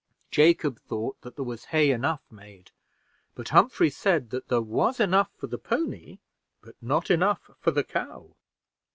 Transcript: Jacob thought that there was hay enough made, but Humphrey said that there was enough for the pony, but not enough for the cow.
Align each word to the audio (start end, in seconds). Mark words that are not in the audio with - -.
Jacob 0.31 0.79
thought 0.79 1.21
that 1.21 1.35
there 1.35 1.45
was 1.45 1.65
hay 1.65 1.91
enough 1.91 2.23
made, 2.31 2.71
but 3.35 3.49
Humphrey 3.49 3.91
said 3.91 4.31
that 4.31 4.47
there 4.47 4.59
was 4.59 4.99
enough 4.99 5.29
for 5.37 5.45
the 5.45 5.59
pony, 5.59 6.17
but 6.59 6.73
not 6.81 7.11
enough 7.11 7.51
for 7.59 7.69
the 7.69 7.83
cow. 7.83 8.33